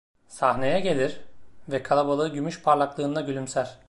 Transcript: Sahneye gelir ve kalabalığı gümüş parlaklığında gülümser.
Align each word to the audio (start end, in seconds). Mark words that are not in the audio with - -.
Sahneye 0.27 0.79
gelir 0.79 1.19
ve 1.69 1.83
kalabalığı 1.83 2.33
gümüş 2.33 2.61
parlaklığında 2.61 3.21
gülümser. 3.21 3.79